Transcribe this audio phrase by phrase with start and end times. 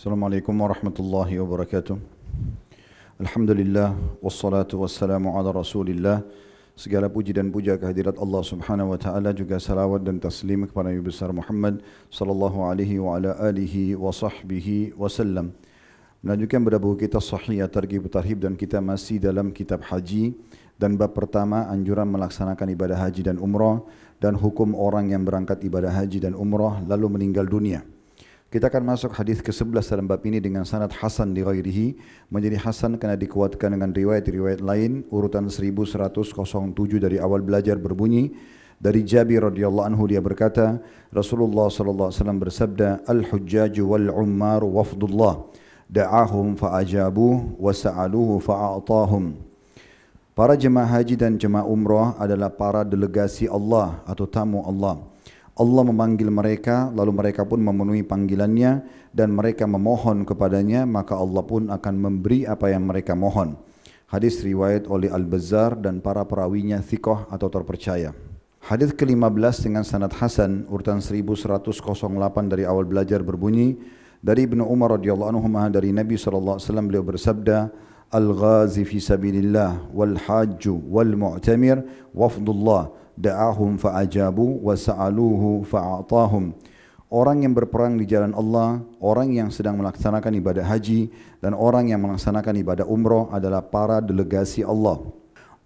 [0.00, 2.00] Assalamualaikum warahmatullahi wabarakatuh.
[3.20, 3.92] Alhamdulillah
[4.24, 6.24] wassalatu wassalamu ala Rasulillah.
[6.72, 11.04] Segala puji dan puja kehadirat Allah Subhanahu wa taala juga salawat dan taslim kepada Nabi
[11.04, 15.52] besar Muhammad sallallahu alaihi wa ala alihi wa sahbihi wasallam.
[16.24, 20.32] Melanjutkan pada buku kita Sahih Targhib Tarhib dan kita masih dalam kitab haji
[20.80, 23.84] dan bab pertama anjuran melaksanakan ibadah haji dan umrah
[24.16, 27.84] dan hukum orang yang berangkat ibadah haji dan umrah lalu meninggal dunia.
[28.50, 31.94] Kita akan masuk hadis ke-11 dalam bab ini dengan sanad hasan di ghairihi.
[32.34, 35.06] Menjadi hasan kerana dikuatkan dengan riwayat-riwayat lain.
[35.06, 36.18] Urutan 1107
[36.98, 38.34] dari awal belajar berbunyi.
[38.82, 40.82] Dari Jabir radhiyallahu anhu dia berkata
[41.14, 45.46] Rasulullah sallallahu alaihi wasallam bersabda al-hujjaj wal ummar wafdullah.
[45.86, 49.38] Da'ahum fa'ajabuh wa sa'aluhu fa'atahum
[50.34, 55.09] Para jemaah haji dan jemaah umrah adalah para delegasi Allah atau tamu Allah.
[55.58, 61.68] Allah memanggil mereka lalu mereka pun memenuhi panggilannya dan mereka memohon kepadanya maka Allah pun
[61.68, 63.58] akan memberi apa yang mereka mohon.
[64.10, 68.10] Hadis riwayat oleh Al-Bazzar dan para perawinya thiqah atau terpercaya.
[68.60, 73.78] Hadis ke-15 dengan sanad hasan urutan 1108 dari awal belajar berbunyi
[74.20, 77.58] dari Ibnu Umar radhiyallahu anhu dari Nabi sallallahu alaihi wasallam beliau bersabda
[78.10, 81.78] Al-ghazi fi sabilillah wal hajj wal mu'tamir
[82.10, 82.90] wafdullah
[83.20, 86.56] da'ahum fa'ajabu wa sa'aluhu fa'atahum.
[87.10, 91.10] Orang yang berperang di jalan Allah orang yang sedang melaksanakan ibadah haji
[91.42, 95.02] dan orang yang melaksanakan ibadah umrah adalah para delegasi Allah.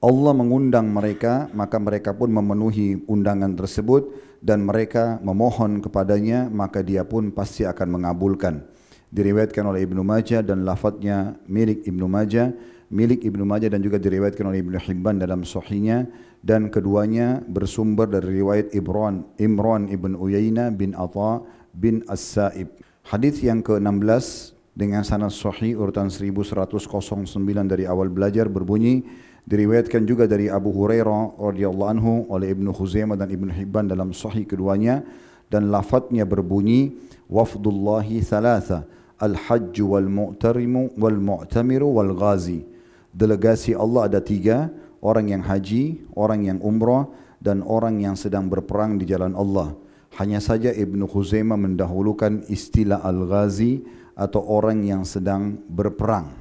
[0.01, 4.09] Allah mengundang mereka maka mereka pun memenuhi undangan tersebut
[4.41, 8.65] dan mereka memohon kepadanya maka dia pun pasti akan mengabulkan.
[9.13, 12.57] Diriwayatkan oleh Ibnu Majah dan lafadznya milik Ibnu Majah
[12.93, 16.09] milik Ibnu Majah dan juga diriwayatkan oleh Ibnu Hibban dalam sahihnya
[16.45, 21.41] dan keduanya bersumber dari riwayat Ibran Imran ibn Uyainah bin Atha
[21.73, 22.69] bin As-Sa'ib.
[23.09, 26.69] Hadis yang ke-16 dengan sanad sahih urutan 1109
[27.65, 29.09] dari awal belajar berbunyi
[29.49, 34.45] diriwayatkan juga dari Abu Hurairah radhiyallahu anhu oleh Ibnu Khuzaimah dan Ibnu Hibban dalam sahih
[34.45, 35.01] keduanya
[35.49, 36.93] dan lafadznya berbunyi
[37.29, 38.85] wafdullahi thalatha
[39.17, 42.67] al-hajj wal mu'tarimu wal mu'tamiru wal ghazi
[43.15, 44.69] delegasi Allah ada tiga
[45.05, 47.07] orang yang haji, orang yang umrah
[47.45, 49.77] dan orang yang sedang berperang di jalan Allah.
[50.17, 53.85] Hanya saja Ibn Khuzaimah mendahulukan istilah Al-Ghazi
[54.17, 56.33] atau orang yang sedang berperang.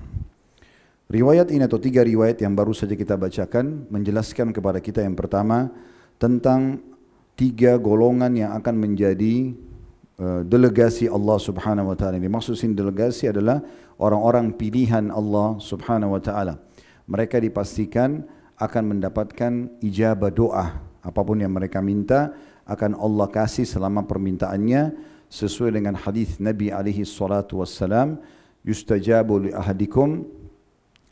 [1.12, 5.70] Riwayat ini atau tiga riwayat yang baru saja kita bacakan menjelaskan kepada kita yang pertama
[6.18, 6.80] tentang
[7.36, 9.52] tiga golongan yang akan menjadi
[10.22, 12.18] uh, delegasi Allah Subhanahu wa taala.
[12.18, 13.62] Maksud sini delegasi adalah
[14.00, 16.58] orang-orang pilihan Allah Subhanahu wa taala.
[17.06, 18.24] Mereka dipastikan
[18.58, 20.66] akan mendapatkan ijabah doa.
[21.04, 22.32] Apapun yang mereka minta
[22.64, 24.96] akan Allah kasih selama permintaannya
[25.28, 28.22] sesuai dengan hadis Nabi alaihi salatu wassalam
[28.64, 30.24] yustajabu li ahadikum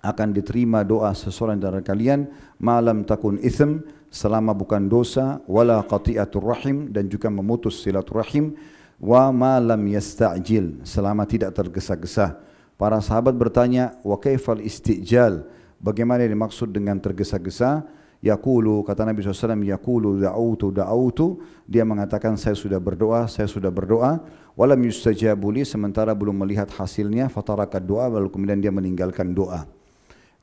[0.02, 6.90] akan diterima doa seseorang dari kalian malam takun ithm selama bukan dosa wala qati'atur rahim
[6.90, 8.56] dan juga memutus silaturahim
[9.02, 12.38] wa ma lam yasta'jil selama tidak tergesa-gesa.
[12.78, 15.46] Para sahabat bertanya wa kaifal istijal
[15.81, 17.83] Bagaimana dimaksud dengan tergesa-gesa?
[18.21, 24.21] Yaqulu kata Nabi SAW Yaqulu da'autu da'autu Dia mengatakan saya sudah berdoa Saya sudah berdoa
[24.53, 29.65] Walam yustajabuli Sementara belum melihat hasilnya Fatarakat doa Lalu kemudian dia meninggalkan doa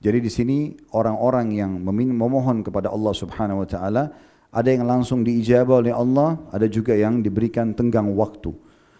[0.02, 0.58] Jadi di sini
[0.90, 4.04] orang-orang yang memohon kepada Allah Subhanahu Wa Taala
[4.48, 8.56] ada yang langsung diijabah oleh Allah, ada juga yang diberikan tenggang waktu.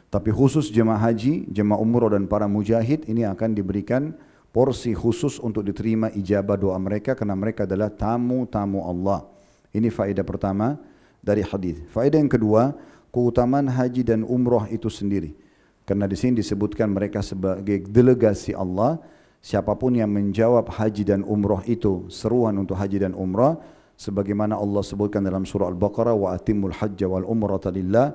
[0.08, 4.12] Tapi khusus jemaah haji, jemaah umrah dan para mujahid ini akan diberikan
[4.52, 9.28] porsi khusus untuk diterima ijabah doa mereka karena mereka adalah tamu-tamu Allah.
[9.72, 10.80] Ini faedah pertama
[11.20, 11.80] dari hadis.
[11.92, 12.72] Faedah yang kedua,
[13.12, 15.36] keutamaan haji dan umrah itu sendiri.
[15.84, 19.00] Karena di sini disebutkan mereka sebagai delegasi Allah,
[19.40, 23.56] siapapun yang menjawab haji dan umrah itu seruan untuk haji dan umrah
[23.98, 28.14] sebagaimana Allah sebutkan dalam surah Al-Baqarah wa atimul hajja wal umrata lillah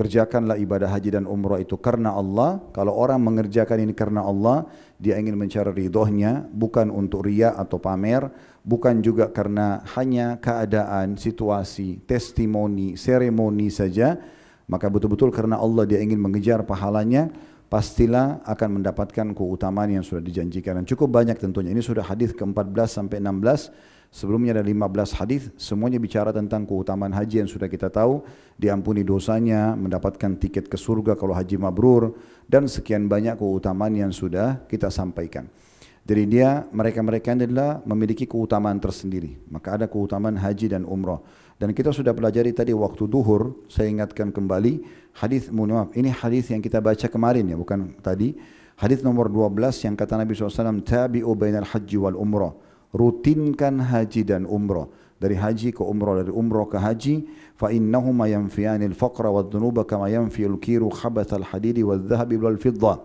[0.00, 2.56] kerjakanlah ibadah haji dan umrah itu karena Allah.
[2.72, 4.64] Kalau orang mengerjakan ini karena Allah,
[4.96, 8.32] dia ingin mencari ridhonya, bukan untuk ria atau pamer,
[8.64, 14.16] bukan juga karena hanya keadaan, situasi, testimoni, seremoni saja,
[14.72, 17.28] maka betul-betul karena Allah dia ingin mengejar pahalanya,
[17.68, 20.80] pastilah akan mendapatkan keutamaan yang sudah dijanjikan.
[20.80, 21.76] Dan cukup banyak tentunya.
[21.76, 27.46] Ini sudah hadis ke-14 sampai 16 Sebelumnya ada 15 hadis, semuanya bicara tentang keutamaan haji
[27.46, 28.26] yang sudah kita tahu,
[28.58, 32.18] diampuni dosanya, mendapatkan tiket ke surga kalau haji mabrur
[32.50, 35.46] dan sekian banyak keutamaan yang sudah kita sampaikan.
[36.02, 39.38] Jadi dia mereka-mereka ini adalah memiliki keutamaan tersendiri.
[39.46, 41.22] Maka ada keutamaan haji dan umrah.
[41.54, 44.82] Dan kita sudah pelajari tadi waktu duhur, saya ingatkan kembali
[45.22, 48.34] hadis maaf, ini hadis yang kita baca kemarin ya, bukan tadi.
[48.74, 52.69] Hadis nomor 12 yang kata Nabi SAW, Tabi'u bainal haji wal umrah.
[52.90, 54.90] Rutinkan haji dan umrah.
[55.20, 57.28] Dari haji ke umrah, dari umrah ke haji.
[57.54, 62.98] Fa innahuma yanfiyani al-faqra wa dhunuba kama yanfi al-kiru khabath al-hadidi wa dhahabi wal fidda.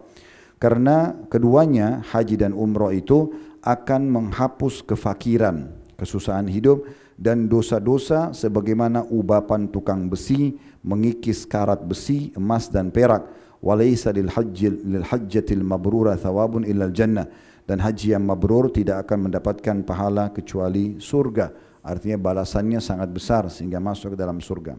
[0.56, 9.72] Karena keduanya, haji dan umrah itu akan menghapus kefakiran, kesusahan hidup dan dosa-dosa sebagaimana ubapan
[9.72, 10.56] tukang besi
[10.86, 13.26] mengikis karat besi, emas dan perak
[13.64, 17.26] walaysa lil hajj lil hajjatil mabrura thawabun illa jannah
[17.66, 21.52] dan haji yang mabrur tidak akan mendapatkan pahala kecuali surga.
[21.86, 24.78] Artinya balasannya sangat besar sehingga masuk ke dalam surga.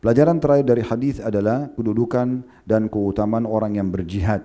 [0.00, 4.44] Pelajaran terakhir dari hadis adalah kedudukan dan keutamaan orang yang berjihad.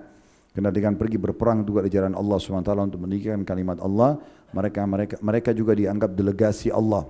[0.52, 4.20] Kerana dengan pergi berperang juga di jalan Allah SWT untuk meninggikan kalimat Allah
[4.52, 7.08] mereka mereka mereka juga dianggap delegasi Allah.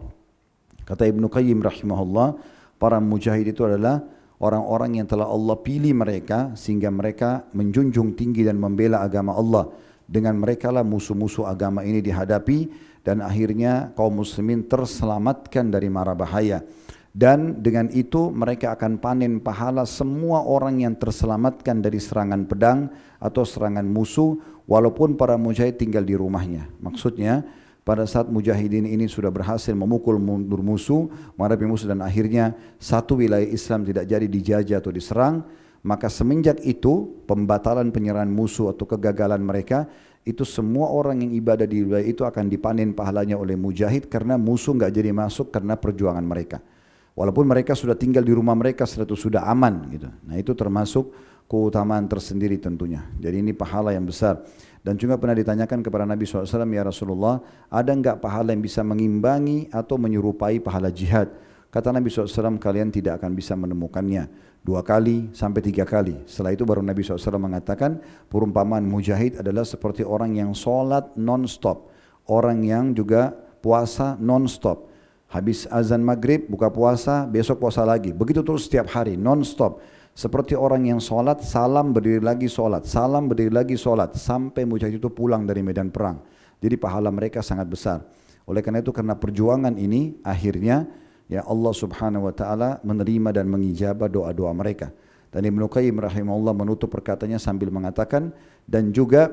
[0.86, 2.38] Kata Ibnu Qayyim rahimahullah
[2.78, 4.02] para mujahid itu adalah
[4.42, 9.70] orang-orang yang telah Allah pilih mereka sehingga mereka menjunjung tinggi dan membela agama Allah.
[10.12, 12.68] Dengan mereka lah musuh-musuh agama ini dihadapi
[13.00, 16.60] dan akhirnya kaum muslimin terselamatkan dari mara bahaya.
[17.12, 23.44] Dan dengan itu mereka akan panen pahala semua orang yang terselamatkan dari serangan pedang atau
[23.48, 24.36] serangan musuh
[24.68, 26.68] walaupun para mujahid tinggal di rumahnya.
[26.80, 27.44] Maksudnya,
[27.88, 33.48] pada saat mujahidin ini sudah berhasil memukul mundur musuh, menghadapi musuh dan akhirnya satu wilayah
[33.48, 35.44] Islam tidak jadi dijajah atau diserang,
[35.82, 39.90] maka semenjak itu pembatalan penyerahan musuh atau kegagalan mereka
[40.22, 44.78] itu semua orang yang ibadah di wilayah itu akan dipanen pahalanya oleh mujahid karena musuh
[44.78, 46.62] enggak jadi masuk karena perjuangan mereka.
[47.18, 50.08] Walaupun mereka sudah tinggal di rumah mereka setelah sudah aman gitu.
[50.08, 51.12] Nah itu termasuk
[51.50, 53.04] keutamaan tersendiri tentunya.
[53.18, 54.40] Jadi ini pahala yang besar.
[54.82, 57.38] Dan juga pernah ditanyakan kepada Nabi SAW, Ya Rasulullah,
[57.70, 61.30] ada enggak pahala yang bisa mengimbangi atau menyerupai pahala jihad?
[61.72, 64.28] Kata Nabi SAW, kalian tidak akan bisa menemukannya.
[64.60, 66.20] Dua kali sampai tiga kali.
[66.28, 71.88] Setelah itu baru Nabi SAW mengatakan, perumpamaan mujahid adalah seperti orang yang solat non-stop.
[72.28, 73.32] Orang yang juga
[73.64, 74.92] puasa non-stop.
[75.32, 78.12] Habis azan maghrib, buka puasa, besok puasa lagi.
[78.12, 79.80] Begitu terus setiap hari, non-stop.
[80.12, 85.08] Seperti orang yang solat, salam berdiri lagi solat, salam berdiri lagi solat, sampai mujahid itu
[85.08, 86.20] pulang dari medan perang.
[86.60, 88.04] Jadi pahala mereka sangat besar.
[88.44, 90.84] Oleh karena itu, karena perjuangan ini, akhirnya
[91.32, 94.92] ya Allah subhanahu wa ta'ala menerima dan mengijabah doa-doa mereka.
[95.32, 98.36] Dan Ibn Qayyim rahimahullah menutup perkataannya sambil mengatakan,
[98.68, 99.32] dan juga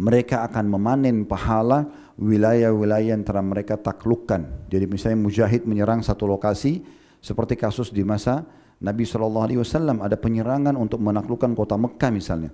[0.00, 1.84] mereka akan memanen pahala
[2.16, 4.72] wilayah-wilayah yang telah mereka taklukkan.
[4.72, 6.80] Jadi misalnya mujahid menyerang satu lokasi,
[7.20, 8.48] seperti kasus di masa
[8.80, 12.50] Nabi SAW ada penyerangan untuk menaklukkan kota Mekah misalnya.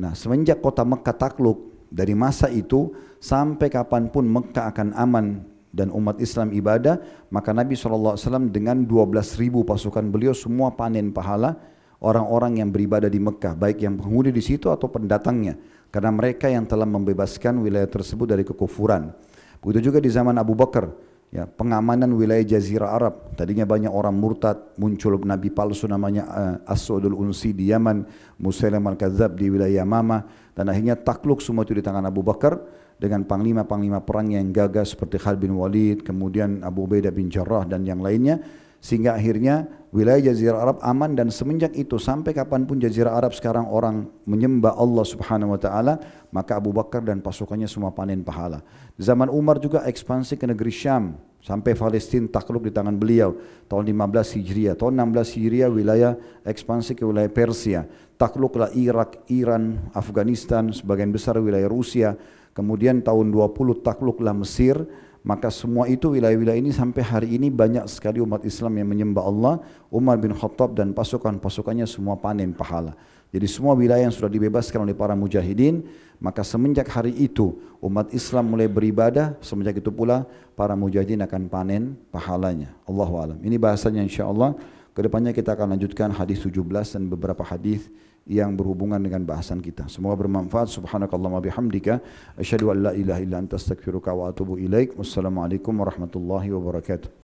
[0.00, 2.88] Nah semenjak kota Mekah takluk dari masa itu
[3.20, 5.26] sampai kapanpun Mekah akan aman
[5.72, 7.00] dan umat Islam ibadah
[7.32, 8.20] maka Nabi SAW
[8.52, 11.56] dengan 12 ribu pasukan beliau semua panen pahala
[12.04, 15.56] orang-orang yang beribadah di Mekah baik yang penghuni di situ atau pendatangnya
[15.92, 19.12] karena mereka yang telah membebaskan wilayah tersebut dari kekufuran.
[19.60, 20.88] Begitu juga di zaman Abu Bakar
[21.28, 23.14] ya, pengamanan wilayah Jazirah Arab.
[23.36, 28.08] Tadinya banyak orang murtad, muncul nabi palsu namanya uh, As-Saudul Unsi di Yaman,
[28.40, 30.24] Musailam Al-Kadzab di wilayah Yamama
[30.56, 32.56] dan akhirnya takluk semua itu di tangan Abu Bakar
[33.02, 37.82] dengan panglima-panglima perang yang gagah seperti Khalid bin Walid, kemudian Abu Ubaidah bin Jarrah dan
[37.82, 38.38] yang lainnya
[38.82, 44.10] sehingga akhirnya wilayah Jazirah Arab aman dan semenjak itu sampai kapanpun Jazirah Arab sekarang orang
[44.26, 46.02] menyembah Allah Subhanahu wa taala
[46.34, 48.58] maka Abu Bakar dan pasukannya semua panen pahala.
[48.98, 53.38] Zaman Umar juga ekspansi ke negeri Syam sampai Palestina takluk di tangan beliau
[53.70, 54.74] tahun 15 Hijriah.
[54.74, 57.86] Tahun 16 Hijriah wilayah ekspansi ke wilayah Persia.
[58.18, 62.18] Takluklah Irak, Iran, Afghanistan, sebagian besar wilayah Rusia.
[62.52, 64.76] Kemudian tahun 20 takluklah Mesir
[65.22, 69.54] maka semua itu wilayah-wilayah ini sampai hari ini banyak sekali umat Islam yang menyembah Allah.
[69.86, 72.98] Umar bin Khattab dan pasukan-pasukannya semua panen pahala.
[73.30, 75.86] Jadi semua wilayah yang sudah dibebaskan oleh para mujahidin,
[76.20, 80.28] maka semenjak hari itu umat Islam mulai beribadah, semenjak itu pula
[80.58, 81.82] para mujahidin akan panen
[82.12, 82.74] pahalanya.
[82.84, 83.38] Allahu alam.
[83.40, 84.58] Ini bahasanya insya-Allah.
[84.92, 86.60] Kedepannya kita akan lanjutkan hadis 17
[86.98, 87.88] dan beberapa hadis
[88.26, 89.90] yang berhubungan dengan bahasan kita.
[89.92, 90.72] Semoga bermanfaat.
[90.72, 92.00] Subhanakallahumma bihamdika
[92.40, 94.96] asyhadu an la ilaha illa anta astaghfiruka wa atubu ilaik.
[94.96, 97.20] Wassalamualaikum warahmatullahi wabarakatuh.